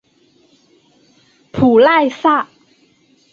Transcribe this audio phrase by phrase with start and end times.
[1.51, 2.49] 普赖萨。